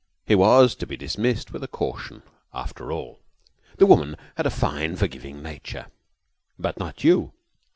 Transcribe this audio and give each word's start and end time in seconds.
He 0.25 0.33
was 0.33 0.73
to 0.77 0.87
be 0.87 0.97
dismissed 0.97 1.51
with 1.53 1.63
a 1.63 1.67
caution, 1.67 2.23
after 2.55 2.91
all. 2.91 3.19
The 3.77 3.85
woman 3.85 4.15
had 4.35 4.47
a 4.47 4.49
fine, 4.49 4.95
forgiving 4.95 5.43
nature. 5.43 5.89
"But 6.57 6.79
not 6.79 7.03
you." 7.03 7.33